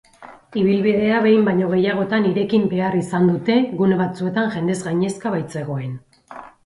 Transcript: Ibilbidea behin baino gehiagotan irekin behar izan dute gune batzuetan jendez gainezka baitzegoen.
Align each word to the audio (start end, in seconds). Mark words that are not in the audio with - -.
Ibilbidea 0.59 1.17
behin 1.25 1.43
baino 1.49 1.67
gehiagotan 1.73 2.25
irekin 2.29 2.65
behar 2.71 2.97
izan 3.01 3.29
dute 3.33 3.59
gune 3.83 4.01
batzuetan 4.01 4.51
jendez 4.57 4.79
gainezka 4.89 5.35
baitzegoen. 5.37 5.93